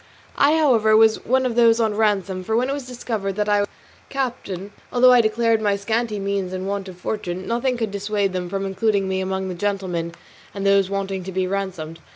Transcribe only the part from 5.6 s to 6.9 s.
my scanty means and want